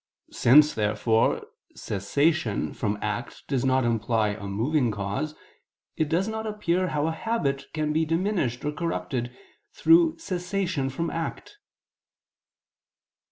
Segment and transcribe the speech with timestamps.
[0.31, 1.45] Since therefore
[1.75, 5.35] cessation from act does not imply a moving cause,
[5.95, 9.31] it does not appear how a habit can be diminished or corrupted
[9.71, 11.59] through cessation from act.